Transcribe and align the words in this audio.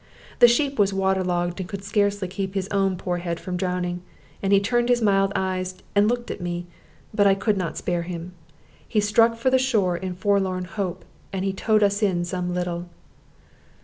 The 0.39 0.47
sheep 0.47 0.79
was 0.79 0.95
water 0.95 1.23
logged, 1.23 1.59
and 1.59 1.69
could 1.69 1.83
scarcely 1.83 2.27
keep 2.27 2.55
his 2.55 2.67
own 2.69 2.97
poor 2.97 3.17
head 3.17 3.39
from 3.39 3.55
drowning, 3.55 4.01
and 4.41 4.51
he 4.51 4.59
turned 4.59 4.89
his 4.89 4.99
mild 4.99 5.31
eyes 5.35 5.75
and 5.95 6.07
looked 6.07 6.31
at 6.31 6.41
me, 6.41 6.65
but 7.13 7.27
I 7.27 7.35
could 7.35 7.55
not 7.55 7.77
spare 7.77 8.01
him. 8.01 8.31
He 8.87 8.99
struck 8.99 9.35
for 9.37 9.51
the 9.51 9.59
shore 9.59 9.95
in 9.95 10.15
forlorn 10.15 10.63
hope, 10.63 11.05
and 11.31 11.45
he 11.45 11.53
towed 11.53 11.83
us 11.83 12.01
in 12.01 12.25
some 12.25 12.51
little. 12.51 12.89